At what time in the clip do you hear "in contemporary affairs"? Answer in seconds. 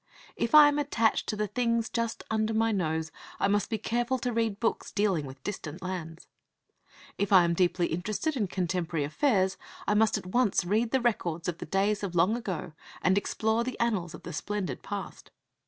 8.35-9.57